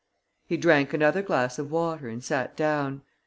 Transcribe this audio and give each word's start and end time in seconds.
He 0.47 0.57
drank 0.57 0.95
another 0.95 1.21
glass 1.21 1.59
of 1.59 1.69
water 1.69 2.09
and 2.09 2.23
sat 2.23 2.57
down. 2.57 3.03